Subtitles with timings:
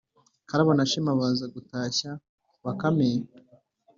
[0.49, 2.11] karabo na shema baza gutashya
[2.63, 3.09] bakame